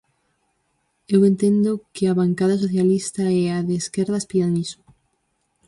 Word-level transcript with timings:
Eu 1.13 1.21
entendo 1.31 1.71
que 1.93 2.03
a 2.07 2.17
bancada 2.21 2.59
socialista 2.63 3.23
e 3.41 3.43
a 3.55 3.59
de 3.67 3.75
esquerdas 3.83 4.27
pidan 4.31 4.53
iso. 4.65 4.81